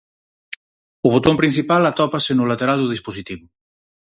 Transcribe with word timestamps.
O 1.07 1.09
botón 1.15 1.35
principal 1.41 1.81
atópase 1.85 2.31
no 2.35 2.49
lateral 2.51 2.77
do 2.81 2.91
dispositivo. 2.95 3.45